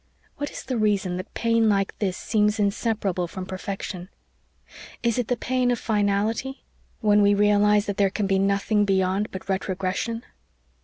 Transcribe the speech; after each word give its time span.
What 0.37 0.49
is 0.49 0.63
the 0.63 0.79
reason 0.79 1.17
that 1.17 1.31
pain 1.35 1.69
like 1.69 1.95
this 1.99 2.17
seems 2.17 2.57
inseparable 2.57 3.27
from 3.27 3.45
perfection? 3.45 4.09
Is 5.03 5.19
it 5.19 5.27
the 5.27 5.37
pain 5.37 5.69
of 5.69 5.77
finality 5.77 6.63
when 7.01 7.21
we 7.21 7.35
realise 7.35 7.85
that 7.85 7.97
there 7.97 8.09
can 8.09 8.25
be 8.25 8.39
nothing 8.39 8.83
beyond 8.83 9.29
but 9.29 9.47
retrogression?" 9.47 10.23